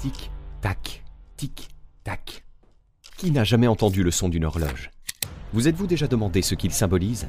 Tic, 0.00 0.30
tac, 0.62 1.04
tic, 1.36 1.68
tac. 2.04 2.42
Qui 3.18 3.30
n'a 3.30 3.44
jamais 3.44 3.66
entendu 3.66 4.02
le 4.02 4.10
son 4.10 4.30
d'une 4.30 4.46
horloge? 4.46 4.90
Vous 5.52 5.68
êtes-vous 5.68 5.86
déjà 5.86 6.06
demandé 6.06 6.40
ce 6.40 6.54
qu'il 6.54 6.72
symbolise? 6.72 7.28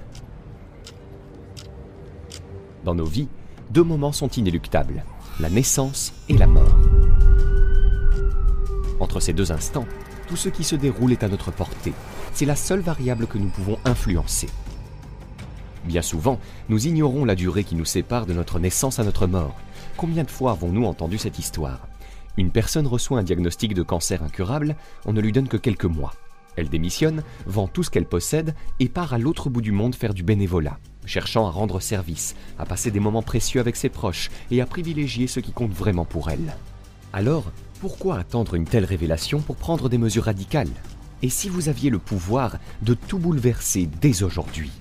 Dans 2.85 2.95
nos 2.95 3.03
vies, 3.03 3.27
deux 3.71 3.83
moments 3.83 4.13
sont 4.13 4.29
inéluctables, 4.29 5.03
la 5.41 5.49
naissance 5.49 6.13
et 6.29 6.37
la 6.37 6.47
mort. 6.47 6.77
Entre 9.01 9.19
ces 9.19 9.33
deux 9.33 9.51
instants, 9.51 9.85
tout 10.29 10.37
ce 10.37 10.47
qui 10.47 10.63
se 10.63 10.77
déroule 10.77 11.11
est 11.11 11.23
à 11.23 11.27
notre 11.27 11.51
portée. 11.51 11.91
C'est 12.31 12.45
la 12.45 12.55
seule 12.55 12.79
variable 12.79 13.27
que 13.27 13.37
nous 13.37 13.49
pouvons 13.49 13.79
influencer. 13.83 14.47
Bien 15.83 16.01
souvent, 16.01 16.39
nous 16.69 16.87
ignorons 16.87 17.25
la 17.25 17.35
durée 17.35 17.65
qui 17.65 17.75
nous 17.75 17.83
sépare 17.83 18.25
de 18.25 18.33
notre 18.33 18.59
naissance 18.59 18.97
à 18.97 19.03
notre 19.03 19.27
mort. 19.27 19.57
Combien 19.97 20.23
de 20.23 20.31
fois 20.31 20.51
avons-nous 20.51 20.85
entendu 20.85 21.17
cette 21.17 21.37
histoire? 21.37 21.90
Une 22.37 22.51
personne 22.51 22.87
reçoit 22.87 23.19
un 23.19 23.23
diagnostic 23.23 23.73
de 23.73 23.83
cancer 23.83 24.23
incurable, 24.23 24.75
on 25.05 25.13
ne 25.13 25.21
lui 25.21 25.31
donne 25.31 25.47
que 25.47 25.57
quelques 25.57 25.85
mois. 25.85 26.13
Elle 26.55 26.69
démissionne, 26.69 27.23
vend 27.45 27.67
tout 27.67 27.83
ce 27.83 27.89
qu'elle 27.89 28.05
possède 28.05 28.55
et 28.79 28.89
part 28.89 29.13
à 29.13 29.17
l'autre 29.17 29.49
bout 29.49 29.61
du 29.61 29.71
monde 29.71 29.95
faire 29.95 30.13
du 30.13 30.23
bénévolat, 30.23 30.79
cherchant 31.05 31.47
à 31.47 31.49
rendre 31.49 31.79
service, 31.79 32.35
à 32.59 32.65
passer 32.65 32.91
des 32.91 32.99
moments 32.99 33.21
précieux 33.21 33.61
avec 33.61 33.75
ses 33.75 33.89
proches 33.89 34.29
et 34.49 34.61
à 34.61 34.65
privilégier 34.65 35.27
ce 35.27 35.39
qui 35.39 35.51
compte 35.51 35.71
vraiment 35.71 36.05
pour 36.05 36.29
elle. 36.29 36.55
Alors, 37.13 37.51
pourquoi 37.79 38.17
attendre 38.17 38.55
une 38.55 38.65
telle 38.65 38.85
révélation 38.85 39.39
pour 39.41 39.55
prendre 39.55 39.89
des 39.89 39.97
mesures 39.97 40.25
radicales? 40.25 40.69
Et 41.23 41.29
si 41.29 41.49
vous 41.49 41.69
aviez 41.69 41.89
le 41.89 41.99
pouvoir 41.99 42.57
de 42.81 42.93
tout 42.93 43.19
bouleverser 43.19 43.87
dès 44.01 44.23
aujourd'hui? 44.23 44.71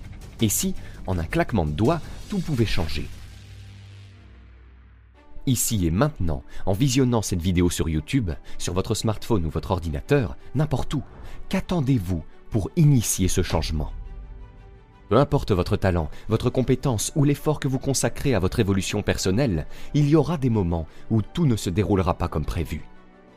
Et 0.41 0.48
si, 0.48 0.74
en 1.06 1.19
un 1.19 1.24
claquement 1.24 1.66
de 1.66 1.72
doigts, 1.72 2.00
tout 2.28 2.38
pouvait 2.38 2.66
changer? 2.66 3.08
Ici 5.46 5.86
et 5.86 5.90
maintenant, 5.90 6.42
en 6.66 6.72
visionnant 6.72 7.22
cette 7.22 7.40
vidéo 7.40 7.70
sur 7.70 7.88
YouTube, 7.88 8.30
sur 8.58 8.74
votre 8.74 8.94
smartphone 8.94 9.46
ou 9.46 9.50
votre 9.50 9.70
ordinateur, 9.70 10.36
n'importe 10.54 10.92
où, 10.94 11.02
qu'attendez-vous 11.48 12.22
pour 12.50 12.70
initier 12.77 13.28
ce 13.28 13.42
changement? 13.42 13.92
Peu 15.08 15.16
importe 15.16 15.50
votre 15.50 15.77
talent, 15.77 16.08
votre 16.28 16.50
compétence 16.50 17.10
ou 17.16 17.24
l'effort 17.24 17.58
que 17.58 17.66
vous 17.66 17.80
consacrez 17.80 18.34
à 18.34 18.38
votre 18.38 18.60
évolution 18.60 19.02
personnelle, 19.02 19.66
il 19.92 20.08
y 20.08 20.14
aura 20.14 20.36
des 20.38 20.50
moments 20.50 20.86
où 21.10 21.20
tout 21.20 21.47
ne 21.47 21.56
se 21.56 21.69
déroulera 21.69 22.14
pas 22.14 22.28
comme 22.28 22.44
prévu. 22.44 22.84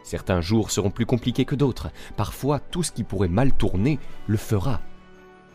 Certains 0.04 0.42
jours 0.42 0.70
seront 0.70 0.92
plus 0.92 1.06
compliqués 1.08 1.46
que 1.46 1.56
d'autres. 1.56 1.90
Parfois, 2.16 2.60
tout 2.60 2.84
ce 2.84 2.92
qui 2.92 3.04
pourrait 3.04 3.28
mal 3.28 3.54
tourner 3.54 3.98
le 4.28 4.38
fera. 4.38 4.82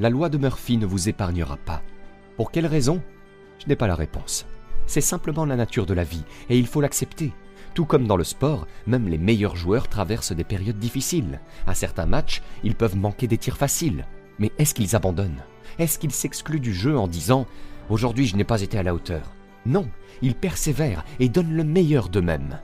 La 0.00 0.10
loi 0.10 0.28
de 0.28 0.38
Murphy 0.38 0.76
ne 0.76 0.86
vous 0.86 1.08
épargnera 1.08 1.56
pas. 1.56 1.82
Pour 2.36 2.50
quelle 2.50 2.66
raison? 2.66 3.00
Je 3.58 3.68
n'ai 3.68 3.76
pas 3.76 3.86
la 3.86 3.94
réponse. 3.94 4.46
C'est 4.88 5.02
simplement 5.02 5.44
la 5.44 5.54
nature 5.54 5.86
de 5.86 5.92
la 5.94 6.02
vie, 6.02 6.24
et 6.48 6.58
il 6.58 6.66
faut 6.66 6.80
l'accepter. 6.80 7.32
Tout 7.74 7.84
comme 7.84 8.06
dans 8.06 8.16
le 8.16 8.24
sport, 8.24 8.66
même 8.86 9.06
les 9.06 9.18
meilleurs 9.18 9.54
joueurs 9.54 9.86
traversent 9.86 10.32
des 10.32 10.44
périodes 10.44 10.78
difficiles. 10.78 11.40
À 11.66 11.74
certains 11.74 12.06
matchs, 12.06 12.42
ils 12.64 12.74
peuvent 12.74 12.96
manquer 12.96 13.28
des 13.28 13.38
tirs 13.38 13.58
faciles. 13.58 14.06
Mais 14.38 14.50
est-ce 14.58 14.74
qu'ils 14.74 14.96
abandonnent? 14.96 15.44
Est-ce 15.78 15.98
qu'ils 15.98 16.12
s'excluent 16.12 16.58
du 16.58 16.72
jeu 16.72 16.98
en 16.98 17.06
disant⁇ 17.06 17.42
Aujourd'hui 17.90 18.26
je 18.26 18.34
n'ai 18.34 18.44
pas 18.44 18.62
été 18.62 18.78
à 18.78 18.82
la 18.82 18.94
hauteur⁇ 18.94 19.20
Non, 19.66 19.88
ils 20.22 20.34
persévèrent 20.34 21.04
et 21.20 21.28
donnent 21.28 21.54
le 21.54 21.64
meilleur 21.64 22.08
d'eux-mêmes. 22.08 22.58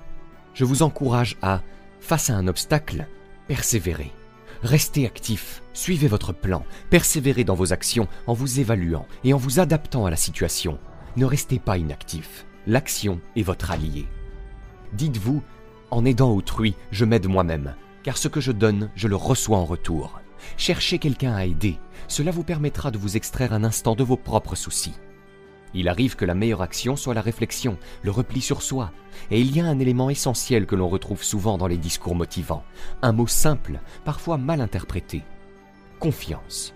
Je 0.55 0.65
vous 0.65 0.83
encourage 0.83 1.37
à, 1.43 1.61
face 2.01 2.31
à 2.31 2.37
un 2.37 2.49
obstacle, 2.49 3.07
persévérer. 3.49 4.11
Restez 4.63 5.05
actif, 5.05 5.63
suivez 5.75 6.09
votre 6.09 6.33
plan, 6.33 6.65
persévérez 6.89 7.45
dans 7.45 7.55
vos 7.55 7.75
actions 7.75 8.09
en 8.27 8.33
vous 8.33 8.61
évaluant 8.61 9.07
et 9.25 9.35
en 9.35 9.37
vous 9.37 9.61
adaptant 9.61 10.07
à 10.07 10.11
la 10.11 10.17
situation. 10.17 10.79
Ne 11.17 11.25
restez 11.25 11.59
pas 11.59 11.79
inactif. 11.79 12.47
L'action 12.67 13.21
est 13.37 13.43
votre 13.43 13.71
allié. 13.71 14.07
Dites-vous, 14.95 15.43
en 15.91 16.05
aidant 16.05 16.33
autrui, 16.33 16.75
je 16.91 17.05
m'aide 17.05 17.29
moi-même, 17.29 17.75
car 18.03 18.17
ce 18.17 18.27
que 18.27 18.41
je 18.41 18.51
donne, 18.51 18.91
je 18.97 19.07
le 19.07 19.17
reçois 19.17 19.59
en 19.59 19.65
retour. 19.65 20.21
Cherchez 20.57 20.99
quelqu'un 20.99 21.35
à 21.35 21.45
aider. 21.45 21.79
Cela 22.09 22.33
vous 22.33 22.43
permettra 22.43 22.91
de 22.91 22.99
vous 22.99 23.17
extraire 23.17 23.53
un 23.53 23.65
instant 23.65 23.95
de 23.95 24.03
vos 24.03 24.17
propres 24.17 24.57
soucis. 24.57 24.95
Il 25.73 25.89
arrive 25.89 26.17
que 26.17 26.25
la 26.25 26.35
meilleure 26.35 26.63
action 26.63 26.97
soit 26.97 27.15
la 27.15 27.21
réflexion, 27.21 27.79
le 28.03 28.11
repli 28.11 28.41
sur 28.41 28.63
soi. 28.63 28.93
Et 29.31 29.41
il 29.41 29.55
y 29.55 29.61
a 29.61 29.67
un 29.67 29.79
élément 29.79 30.11
essentiel 30.11 30.67
que 30.67 30.75
l'on 30.75 30.89
retrouve 30.89 31.23
souvent 31.23 31.59
dans 31.59 31.67
les 31.67 31.79
discours 31.79 32.15
motivants. 32.15 32.65
Un 33.03 33.13
mot 33.13 33.27
simple, 33.27 33.81
parfois 34.05 34.37
mal 34.37 34.61
interprété. 34.61 35.23
Confiance. 36.01 36.74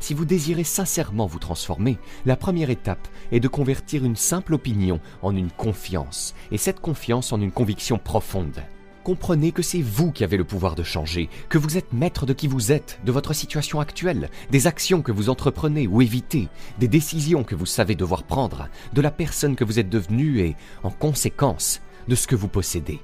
Si 0.00 0.14
vous 0.14 0.24
désirez 0.24 0.64
sincèrement 0.64 1.26
vous 1.26 1.38
transformer, 1.38 1.98
la 2.26 2.36
première 2.36 2.70
étape 2.70 3.08
est 3.32 3.40
de 3.40 3.48
convertir 3.48 4.04
une 4.04 4.16
simple 4.16 4.54
opinion 4.54 5.00
en 5.22 5.36
une 5.36 5.50
confiance, 5.50 6.34
et 6.50 6.58
cette 6.58 6.80
confiance 6.80 7.32
en 7.32 7.40
une 7.40 7.52
conviction 7.52 7.98
profonde 7.98 8.62
comprenez 9.08 9.52
que 9.52 9.62
c'est 9.62 9.80
vous 9.80 10.12
qui 10.12 10.22
avez 10.22 10.36
le 10.36 10.44
pouvoir 10.44 10.74
de 10.74 10.82
changer, 10.82 11.30
que 11.48 11.56
vous 11.56 11.78
êtes 11.78 11.94
maître 11.94 12.26
de 12.26 12.34
qui 12.34 12.46
vous 12.46 12.72
êtes, 12.72 13.00
de 13.06 13.10
votre 13.10 13.32
situation 13.32 13.80
actuelle, 13.80 14.28
des 14.50 14.66
actions 14.66 15.00
que 15.00 15.12
vous 15.12 15.30
entreprenez 15.30 15.86
ou 15.86 16.02
évitez, 16.02 16.48
des 16.78 16.88
décisions 16.88 17.42
que 17.42 17.54
vous 17.54 17.64
savez 17.64 17.94
devoir 17.94 18.24
prendre, 18.24 18.68
de 18.92 19.00
la 19.00 19.10
personne 19.10 19.56
que 19.56 19.64
vous 19.64 19.78
êtes 19.78 19.88
devenue 19.88 20.40
et, 20.40 20.56
en 20.82 20.90
conséquence, 20.90 21.80
de 22.06 22.14
ce 22.14 22.26
que 22.26 22.36
vous 22.36 22.48
possédez. 22.48 23.00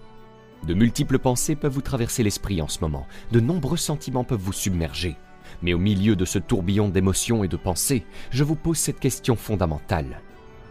De 0.66 0.74
multiples 0.74 1.18
pensées 1.18 1.56
peuvent 1.56 1.72
vous 1.72 1.80
traverser 1.80 2.22
l'esprit 2.22 2.60
en 2.60 2.68
ce 2.68 2.80
moment, 2.80 3.06
de 3.32 3.40
nombreux 3.40 3.78
sentiments 3.78 4.24
peuvent 4.24 4.38
vous 4.38 4.52
submerger. 4.52 5.16
Mais 5.64 5.72
au 5.72 5.78
milieu 5.78 6.14
de 6.14 6.26
ce 6.26 6.38
tourbillon 6.38 6.90
d'émotions 6.90 7.42
et 7.42 7.48
de 7.48 7.56
pensées, 7.56 8.04
je 8.28 8.44
vous 8.44 8.54
pose 8.54 8.76
cette 8.76 9.00
question 9.00 9.34
fondamentale. 9.34 10.20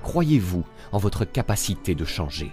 Croyez-vous 0.04 0.64
en 0.92 1.00
votre 1.00 1.26
capacité 1.26 1.96
de 1.96 2.06
changer? 2.06 2.52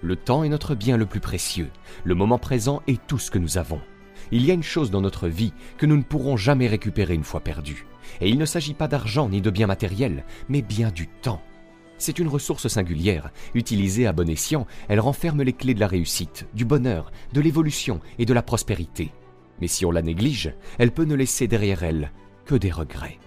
Le 0.00 0.16
temps 0.16 0.42
est 0.42 0.48
notre 0.48 0.74
bien 0.74 0.96
le 0.96 1.04
plus 1.04 1.20
précieux. 1.20 1.68
Le 2.02 2.14
moment 2.14 2.38
présent 2.38 2.80
est 2.86 3.06
tout 3.06 3.18
ce 3.18 3.30
que 3.30 3.38
nous 3.38 3.58
avons. 3.58 3.82
Il 4.32 4.42
y 4.46 4.50
a 4.50 4.54
une 4.54 4.62
chose 4.62 4.90
dans 4.90 5.02
notre 5.02 5.28
vie 5.28 5.52
que 5.76 5.84
nous 5.84 5.98
ne 5.98 6.02
pourrons 6.02 6.38
jamais 6.38 6.66
récupérer 6.66 7.12
une 7.12 7.24
fois 7.24 7.40
perdue. 7.40 7.84
Et 8.22 8.30
il 8.30 8.38
ne 8.38 8.46
s'agit 8.46 8.72
pas 8.72 8.88
d'argent 8.88 9.28
ni 9.28 9.42
de 9.42 9.50
biens 9.50 9.66
matériels, 9.66 10.24
mais 10.48 10.62
bien 10.62 10.90
du 10.90 11.08
temps. 11.08 11.42
C'est 11.98 12.18
une 12.18 12.28
ressource 12.28 12.68
singulière. 12.68 13.30
Utilisée 13.52 14.06
à 14.06 14.14
bon 14.14 14.30
escient, 14.30 14.66
elle 14.88 15.00
renferme 15.00 15.42
les 15.42 15.52
clés 15.52 15.74
de 15.74 15.80
la 15.80 15.88
réussite, 15.88 16.46
du 16.54 16.64
bonheur, 16.64 17.12
de 17.34 17.42
l'évolution 17.42 18.00
et 18.18 18.24
de 18.24 18.32
la 18.32 18.42
prospérité. 18.42 19.12
Mais 19.60 19.68
si 19.68 19.84
on 19.84 19.90
la 19.90 20.02
néglige, 20.02 20.54
elle 20.78 20.92
peut 20.92 21.04
ne 21.04 21.14
laisser 21.14 21.46
derrière 21.46 21.82
elle 21.82 22.12
que 22.44 22.54
des 22.54 22.70
regrets. 22.70 23.18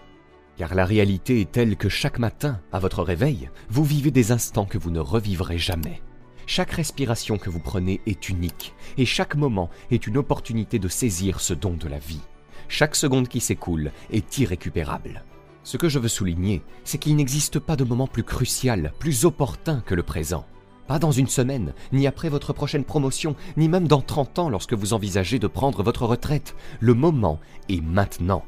Car 0.58 0.74
la 0.74 0.86
réalité 0.86 1.42
est 1.42 1.52
telle 1.52 1.76
que 1.78 1.90
chaque 1.90 2.20
matin, 2.20 2.60
à 2.72 2.80
votre 2.80 3.04
réveil, 3.04 3.50
vous 3.70 3.84
vivez 3.84 4.12
des 4.12 4.32
instants 4.32 4.66
que 4.66 4.78
vous 4.78 4.92
ne 4.92 5.00
revivrez 5.00 5.58
jamais. 5.58 6.02
Chaque 6.48 6.72
respiration 6.72 7.38
que 7.38 7.50
vous 7.50 7.60
prenez 7.60 8.02
est 8.06 8.30
unique, 8.30 8.74
et 8.98 9.06
chaque 9.06 9.36
moment 9.36 9.70
est 9.92 10.08
une 10.08 10.18
opportunité 10.18 10.80
de 10.80 10.88
saisir 10.88 11.42
ce 11.42 11.54
don 11.54 11.74
de 11.74 11.88
la 11.88 12.00
vie. 12.00 12.22
Chaque 12.70 12.96
seconde 12.96 13.28
qui 13.28 13.40
s'écoule 13.40 13.92
est 14.12 14.38
irrécupérable. 14.38 15.24
Ce 15.64 15.78
que 15.78 15.90
je 15.90 16.00
veux 16.00 16.08
souligner, 16.08 16.64
c'est 16.86 16.98
qu'il 16.98 17.16
n'existe 17.18 17.60
pas 17.60 17.76
de 17.76 17.84
moment 17.84 18.08
plus 18.08 18.24
crucial, 18.24 18.94
plus 19.00 19.26
opportun 19.26 19.82
que 19.82 19.96
le 19.96 20.04
présent. 20.04 20.46
Pas 20.88 21.00
dans 21.00 21.12
une 21.12 21.28
semaine, 21.28 21.74
ni 21.92 22.08
après 22.08 22.30
votre 22.30 22.54
prochaine 22.54 22.86
promotion, 22.86 23.36
ni 23.58 23.68
même 23.68 23.88
dans 23.88 24.02
30 24.02 24.40
ans 24.40 24.50
lorsque 24.50 24.74
vous 24.74 24.94
envisagez 24.94 25.40
de 25.40 25.48
prendre 25.48 25.84
votre 25.84 26.06
retraite. 26.06 26.56
Le 26.80 26.94
moment 26.94 27.40
est 27.70 27.82
maintenant 27.82 28.44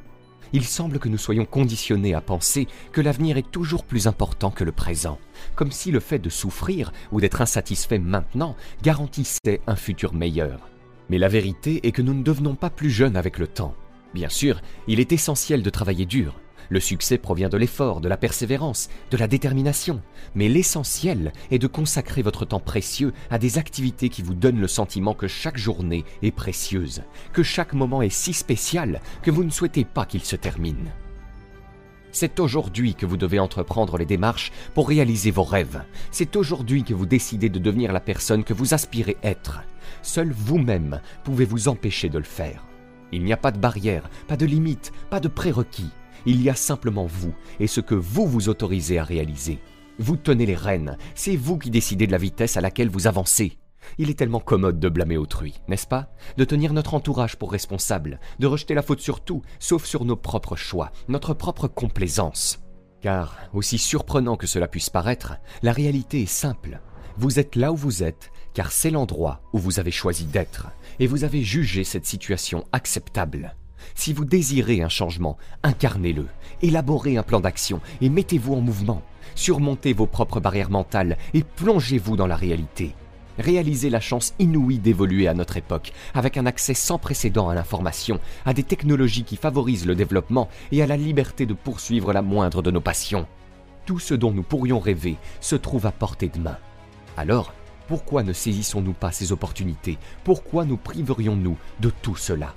il 0.54 0.66
semble 0.66 1.00
que 1.00 1.10
nous 1.10 1.18
soyons 1.18 1.46
conditionnés 1.46 2.14
à 2.14 2.22
penser 2.22 2.68
que 2.92 3.02
l'avenir 3.02 3.38
est 3.38 3.52
toujours 3.52 3.84
plus 3.84 4.08
important 4.08 4.52
que 4.52 4.64
le 4.64 4.72
présent, 4.72 5.20
comme 5.56 5.72
si 5.72 5.92
le 5.92 6.00
fait 6.00 6.20
de 6.20 6.30
souffrir 6.30 6.92
ou 7.12 7.22
d'être 7.22 7.42
insatisfait 7.42 8.00
maintenant 8.00 8.56
garantissait 8.82 9.62
un 9.68 9.76
futur 9.76 10.14
meilleur. 10.14 10.70
Mais 11.10 11.18
la 11.18 11.28
vérité 11.28 11.86
est 11.88 11.92
que 11.92 12.02
nous 12.02 12.14
ne 12.14 12.24
devenons 12.24 12.56
pas 12.56 12.70
plus 12.70 12.90
jeunes 12.90 13.18
avec 13.18 13.38
le 13.38 13.48
temps. 13.48 13.76
Bien 14.14 14.30
sûr, 14.30 14.62
il 14.88 15.00
est 15.00 15.12
essentiel 15.12 15.62
de 15.62 15.70
travailler 15.70 16.06
dur, 16.06 16.36
le 16.70 16.80
succès 16.80 17.18
provient 17.18 17.50
de 17.50 17.58
l'effort, 17.58 18.02
de 18.02 18.10
la 18.10 18.18
persévérance, 18.18 18.90
de 19.12 19.18
la 19.18 19.28
détermination. 19.28 20.02
Mais 20.36 20.50
l'essentiel 20.50 21.32
est 21.52 21.60
de 21.60 21.68
consacrer 21.68 22.22
votre 22.22 22.46
temps 22.46 22.60
précieux 22.60 23.14
à 23.30 23.40
des 23.40 23.58
activités 23.58 24.10
qui 24.10 24.22
vous 24.22 24.34
donnent 24.34 24.60
le 24.60 24.68
sentiment 24.68 25.14
que 25.14 25.28
chaque 25.28 25.58
journée 25.58 26.06
est 26.22 26.32
précieuse, 26.32 27.04
que 27.34 27.44
chaque 27.44 27.74
moment 27.74 28.02
est 28.02 28.10
si 28.10 28.34
spécial 28.34 29.02
que 29.22 29.32
vous 29.32 29.44
ne 29.44 29.50
souhaitez 29.50 29.86
pas 29.86 30.06
qu'il 30.06 30.24
se 30.24 30.36
termine. 30.36 30.92
C'est 32.12 32.40
aujourd'hui 32.40 32.96
que 32.96 33.06
vous 33.06 33.18
devez 33.18 33.40
entreprendre 33.40 33.98
les 33.98 34.06
démarches 34.06 34.52
pour 34.74 34.88
réaliser 34.88 35.32
vos 35.32 35.44
rêves. 35.44 35.84
C'est 36.12 36.36
aujourd'hui 36.36 36.84
que 36.84 36.94
vous 36.94 37.06
décidez 37.06 37.50
de 37.50 37.60
devenir 37.60 37.94
la 37.94 38.00
personne 38.00 38.44
que 38.44 38.54
vous 38.54 38.74
aspirez 38.74 39.18
être. 39.22 39.62
Seul 40.02 40.32
vous-même 40.32 41.02
pouvez 41.24 41.46
vous 41.46 41.68
empêcher 41.68 42.10
de 42.10 42.18
le 42.18 42.24
faire. 42.24 42.66
Il 43.12 43.24
n'y 43.24 43.34
a 43.34 43.38
pas 43.38 43.52
de 43.52 43.60
barrière, 43.60 44.10
pas 44.28 44.38
de 44.38 44.46
limite, 44.46 44.92
pas 45.10 45.20
de 45.20 45.28
prérequis. 45.28 45.92
Il 46.26 46.42
y 46.42 46.50
a 46.50 46.56
simplement 46.56 47.06
vous 47.06 47.34
et 47.60 47.68
ce 47.68 47.82
que 47.82 47.96
vous 47.96 48.28
vous 48.28 48.50
autorisez 48.50 49.00
à 49.00 49.04
réaliser. 49.04 49.60
Vous 49.98 50.16
tenez 50.16 50.46
les 50.46 50.56
rênes, 50.56 50.98
c'est 51.16 51.36
vous 51.36 51.58
qui 51.58 51.70
décidez 51.70 52.08
de 52.08 52.12
la 52.12 52.18
vitesse 52.18 52.58
à 52.58 52.62
laquelle 52.62 52.90
vous 52.90 53.08
avancez. 53.08 53.58
Il 53.98 54.10
est 54.10 54.18
tellement 54.18 54.40
commode 54.40 54.80
de 54.80 54.90
blâmer 54.90 55.18
autrui, 55.18 55.62
n'est-ce 55.68 55.88
pas? 55.88 56.10
De 56.38 56.46
tenir 56.46 56.74
notre 56.74 56.94
entourage 56.94 57.38
pour 57.38 57.52
responsable, 57.52 58.20
de 58.40 58.48
rejeter 58.48 58.74
la 58.74 58.82
faute 58.82 59.02
sur 59.02 59.22
tout, 59.22 59.42
sauf 59.60 59.86
sur 59.86 60.06
nos 60.06 60.16
propres 60.16 60.56
choix, 60.56 60.92
notre 61.08 61.34
propre 61.34 61.68
complaisance. 61.68 62.60
Car, 63.02 63.38
aussi 63.54 63.78
surprenant 63.78 64.36
que 64.36 64.48
cela 64.48 64.68
puisse 64.68 64.90
paraître, 64.90 65.36
la 65.64 65.72
réalité 65.72 66.22
est 66.22 66.26
simple. 66.26 66.82
Vous 67.18 67.40
êtes 67.40 67.56
là 67.56 67.72
où 67.72 67.76
vous 67.76 68.04
êtes, 68.04 68.32
car 68.54 68.72
c'est 68.72 68.92
l'endroit 68.92 69.42
où 69.54 69.58
vous 69.58 69.80
avez 69.80 69.92
choisi 69.92 70.26
d'être, 70.26 70.68
et 71.00 71.08
vous 71.08 71.24
avez 71.24 71.44
jugé 71.44 71.84
cette 71.84 72.06
situation 72.06 72.66
acceptable. 72.72 73.56
Si 73.96 74.14
vous 74.14 74.26
désirez 74.26 74.82
un 74.82 74.90
changement, 74.90 75.38
incarnez-le, 75.64 76.28
élaborez 76.62 77.18
un 77.18 77.24
plan 77.24 77.40
d'action 77.40 77.82
et 78.02 78.10
mettez-vous 78.10 78.56
en 78.56 78.62
mouvement. 78.62 79.02
Surmontez 79.36 79.94
vos 79.94 80.08
propres 80.08 80.40
barrières 80.40 80.70
mentales 80.70 81.18
et 81.34 81.44
plongez-vous 81.44 82.16
dans 82.16 82.28
la 82.28 82.36
réalité. 82.36 82.96
Réalisez 83.38 83.90
la 83.90 84.02
chance 84.02 84.34
inouïe 84.38 84.80
d'évoluer 84.80 85.30
à 85.30 85.34
notre 85.34 85.56
époque, 85.56 85.94
avec 86.14 86.36
un 86.36 86.46
accès 86.46 86.74
sans 86.74 86.98
précédent 86.98 87.48
à 87.48 87.56
l'information, 87.56 88.20
à 88.46 88.54
des 88.54 88.64
technologies 88.64 89.24
qui 89.24 89.38
favorisent 89.38 89.86
le 89.86 89.96
développement 89.96 90.50
et 90.74 90.84
à 90.84 90.88
la 90.88 90.98
liberté 90.98 91.46
de 91.46 91.54
poursuivre 91.54 92.12
la 92.12 92.22
moindre 92.22 92.62
de 92.62 92.72
nos 92.72 92.82
passions. 92.82 93.28
Tout 93.86 94.00
ce 94.00 94.14
dont 94.14 94.32
nous 94.32 94.44
pourrions 94.44 94.80
rêver 94.80 95.16
se 95.40 95.56
trouve 95.56 95.86
à 95.86 95.92
portée 95.92 96.28
de 96.28 96.40
main. 96.40 96.58
Alors, 97.16 97.54
pourquoi 97.88 98.24
ne 98.24 98.34
saisissons-nous 98.34 98.94
pas 98.94 99.12
ces 99.12 99.32
opportunités? 99.32 99.98
Pourquoi 100.24 100.66
nous 100.66 100.78
priverions-nous 100.78 101.58
de 101.80 101.92
tout 102.02 102.18
cela? 102.18 102.54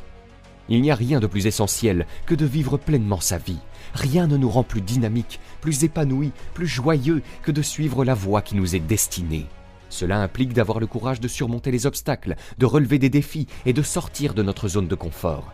Il 0.69 0.81
n'y 0.81 0.91
a 0.91 0.95
rien 0.95 1.21
de 1.21 1.27
plus 1.27 1.47
essentiel 1.47 2.07
que 2.27 2.35
de 2.35 2.47
vivre 2.47 2.77
pleinement 2.77 3.21
sa 3.21 3.39
vie. 3.39 3.59
Rien 3.95 4.27
ne 4.27 4.37
nous 4.37 4.49
rend 4.49 4.63
plus 4.63 4.81
dynamique, 4.81 5.41
plus 5.61 5.85
épanoui, 5.85 6.33
plus 6.55 6.67
joyeux 6.67 7.23
que 7.43 7.53
de 7.53 7.63
suivre 7.63 8.05
la 8.05 8.15
voie 8.15 8.43
qui 8.43 8.57
nous 8.57 8.75
est 8.75 8.81
destinée. 8.81 9.47
Cela 9.91 10.23
implique 10.23 10.55
d'avoir 10.55 10.81
le 10.81 10.87
courage 10.87 11.21
de 11.21 11.29
surmonter 11.29 11.71
les 11.71 11.87
obstacles, 11.87 12.37
de 12.59 12.67
relever 12.67 12.99
des 12.99 13.11
défis 13.11 13.47
et 13.67 13.75
de 13.75 13.83
sortir 13.83 14.33
de 14.33 14.43
notre 14.43 14.69
zone 14.69 14.89
de 14.89 14.95
confort. 14.95 15.53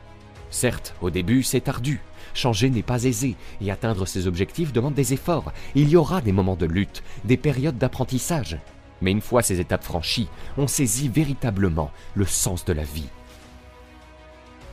Certes, 0.51 0.95
au 1.03 1.11
début, 1.11 1.43
c'est 1.43 1.69
ardu. 1.69 2.01
Changer 2.35 2.71
n'est 2.71 2.83
pas 2.83 3.05
aisé 3.05 3.35
et 3.61 3.71
atteindre 3.71 4.07
ses 4.07 4.29
objectifs 4.29 4.73
demande 4.73 4.95
des 4.95 5.13
efforts. 5.13 5.53
Il 5.75 5.89
y 5.89 5.97
aura 5.97 6.21
des 6.21 6.33
moments 6.33 6.57
de 6.57 6.67
lutte, 6.67 7.03
des 7.25 7.37
périodes 7.37 7.79
d'apprentissage. 7.79 8.59
Mais 9.01 9.11
une 9.11 9.21
fois 9.21 9.43
ces 9.43 9.61
étapes 9.61 9.85
franchies, 9.85 10.29
on 10.57 10.67
saisit 10.67 11.09
véritablement 11.09 11.91
le 12.15 12.25
sens 12.25 12.65
de 12.65 12.73
la 12.73 12.85
vie. 12.85 13.09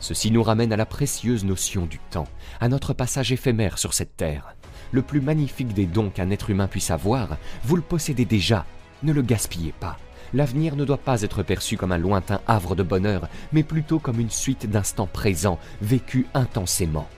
Ceci 0.06 0.30
nous 0.30 0.44
ramène 0.44 0.72
à 0.72 0.78
la 0.78 0.86
précieuse 0.86 1.46
notion 1.46 1.88
du 1.88 1.98
temps, 1.98 2.28
à 2.62 2.69
notre 2.69 2.94
passage 2.94 3.31
éphémère 3.31 3.80
sur 3.80 3.96
cette 3.96 4.16
terre. 4.16 4.56
Le 4.92 5.02
plus 5.02 5.19
magnifique 5.19 5.74
des 5.74 5.88
dons 5.88 6.12
qu'un 6.12 6.30
être 6.30 6.52
humain 6.52 6.68
puisse 6.68 6.92
avoir, 6.92 7.38
vous 7.63 7.75
le 7.75 7.81
possédez 7.81 8.24
déjà 8.24 8.68
ne 9.02 9.12
le 9.12 9.24
gaspillez 9.24 9.74
pas. 9.80 9.98
L'avenir 10.36 10.75
ne 10.75 10.86
doit 10.86 11.00
pas 11.00 11.24
être 11.24 11.42
perçu 11.42 11.75
comme 11.75 11.92
un 11.92 11.98
lointain 11.98 12.40
havre 12.46 12.75
de 12.75 12.84
bonheur, 12.84 13.28
mais 13.52 13.63
plutôt 13.63 13.98
comme 13.98 14.19
une 14.19 14.30
suite 14.30 14.69
d'instants 14.69 15.10
présents, 15.12 15.57
vécus 15.81 16.28
intensément. 16.36 17.10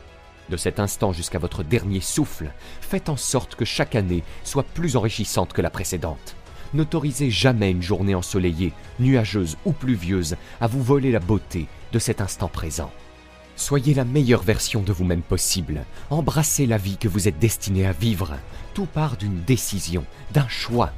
De 0.50 0.56
cet 0.56 0.80
instant 0.80 1.12
jusqu'à 1.12 1.40
votre 1.40 1.64
dernier 1.64 2.00
souffle, 2.00 2.54
faites 2.80 3.10
en 3.10 3.18
sorte 3.18 3.56
que 3.56 3.66
chaque 3.66 3.96
année 3.96 4.24
soit 4.46 4.64
plus 4.64 4.96
enrichissante 4.96 5.52
que 5.52 5.62
la 5.62 5.70
précédente. 5.70 6.38
N'autorisez 6.74 7.30
jamais 7.30 7.72
une 7.72 7.82
journée 7.82 8.16
ensoleillée, 8.16 8.74
nuageuse 9.00 9.58
ou 9.66 9.72
pluvieuse 9.72 10.36
à 10.62 10.68
vous 10.68 10.84
voler 10.84 11.12
la 11.12 11.20
beauté 11.20 11.68
de 11.92 12.00
cet 12.00 12.22
instant 12.22 12.50
présent. 12.50 12.92
Soyez 13.56 13.94
la 13.94 14.06
meilleure 14.06 14.44
version 14.44 14.82
de 14.82 14.92
vous-même 14.92 15.22
possible. 15.22 15.84
Embrassez 16.10 16.66
la 16.66 16.78
vie 16.78 16.98
que 16.98 17.08
vous 17.08 17.28
êtes 17.28 17.40
destiné 17.40 17.88
à 17.88 17.92
vivre. 17.92 18.36
Tout 18.74 18.86
part 18.86 19.18
d'une 19.18 19.42
décision, 19.42 20.06
d'un 20.34 20.48
choix, 20.48 20.92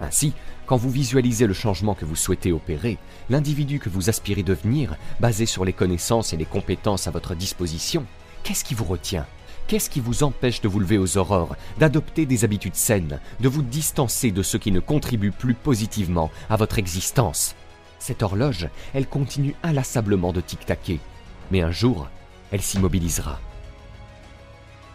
ainsi, 0.00 0.32
quand 0.66 0.76
vous 0.76 0.90
visualisez 0.90 1.46
le 1.46 1.52
changement 1.54 1.94
que 1.94 2.04
vous 2.04 2.16
souhaitez 2.16 2.52
opérer, 2.52 2.98
l'individu 3.30 3.78
que 3.78 3.88
vous 3.88 4.08
aspirez 4.08 4.42
devenir, 4.42 4.96
basé 5.20 5.46
sur 5.46 5.64
les 5.64 5.72
connaissances 5.72 6.32
et 6.32 6.36
les 6.36 6.44
compétences 6.44 7.06
à 7.06 7.10
votre 7.10 7.34
disposition, 7.34 8.04
qu'est-ce 8.42 8.64
qui 8.64 8.74
vous 8.74 8.84
retient? 8.84 9.26
Qu'est-ce 9.66 9.88
qui 9.88 10.00
vous 10.00 10.24
empêche 10.24 10.60
de 10.60 10.68
vous 10.68 10.78
lever 10.78 10.98
aux 10.98 11.16
aurores, 11.16 11.56
d'adopter 11.78 12.26
des 12.26 12.44
habitudes 12.44 12.74
saines, 12.74 13.18
de 13.40 13.48
vous 13.48 13.62
distancer 13.62 14.30
de 14.30 14.42
ceux 14.42 14.58
qui 14.58 14.70
ne 14.70 14.80
contribuent 14.80 15.30
plus 15.30 15.54
positivement 15.54 16.30
à 16.50 16.56
votre 16.56 16.78
existence? 16.78 17.54
Cette 17.98 18.22
horloge, 18.22 18.68
elle 18.92 19.06
continue 19.06 19.54
inlassablement 19.62 20.34
de 20.34 20.42
tic-taquer, 20.42 21.00
mais 21.50 21.62
un 21.62 21.70
jour, 21.70 22.08
elle 22.52 22.60
s'immobilisera. 22.60 23.40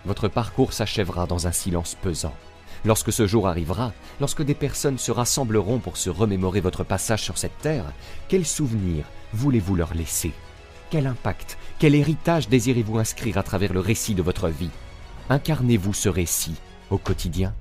Votre 0.06 0.28
parcours 0.28 0.72
s'achèvera 0.72 1.26
dans 1.26 1.48
un 1.48 1.52
silence 1.52 1.98
pesant. 2.00 2.36
Lorsque 2.86 3.12
ce 3.12 3.26
jour 3.26 3.48
arrivera, 3.48 3.92
lorsque 4.20 4.44
des 4.44 4.54
personnes 4.54 5.00
se 5.00 5.12
rassembleront 5.12 5.80
pour 5.80 5.98
se 5.98 6.12
remémorer 6.12 6.62
votre 6.62 6.84
passage 6.84 7.24
sur 7.24 7.40
cette 7.40 7.58
terre, 7.58 7.92
quels 8.28 8.46
souvenirs 8.46 9.06
voulez-vous 9.34 9.76
leur 9.76 9.96
laisser? 9.96 10.32
Quel 10.90 11.06
impact, 11.06 11.58
quel 11.78 11.94
héritage 11.94 12.50
désirez-vous 12.50 12.98
inscrire 12.98 13.38
à 13.38 13.44
travers 13.44 13.74
le 13.74 13.80
récit 13.80 14.16
de 14.16 14.24
votre 14.24 14.50
vie? 14.50 14.72
Incarnez-vous 15.30 15.94
ce 15.94 16.10
récit 16.10 16.56
au 16.90 16.98
quotidien? 16.98 17.54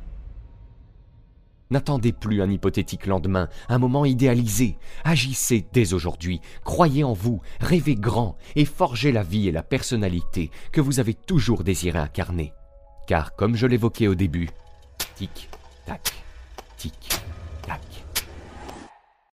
N'attendez 1.70 2.12
plus 2.12 2.40
un 2.40 2.50
hypothétique 2.50 3.04
lendemain, 3.04 3.50
un 3.68 3.78
moment 3.78 4.06
idéalisé. 4.06 4.78
Agissez 5.04 5.66
dès 5.74 5.92
aujourd'hui, 5.92 6.40
croyez 6.64 7.04
en 7.04 7.12
vous, 7.12 7.42
rêvez 7.60 7.94
grand 7.94 8.38
et 8.56 8.64
forgez 8.64 9.12
la 9.12 9.22
vie 9.22 9.48
et 9.48 9.52
la 9.52 9.62
personnalité 9.62 10.50
que 10.72 10.80
vous 10.80 10.98
avez 10.98 11.12
toujours 11.12 11.64
désiré 11.64 11.98
incarner. 11.98 12.54
Car, 13.06 13.36
comme 13.36 13.56
je 13.56 13.66
l'évoquais 13.66 14.06
au 14.06 14.14
début, 14.14 14.48
Tic, 15.16 15.50
tac, 15.84 16.14
tic. 16.78 17.10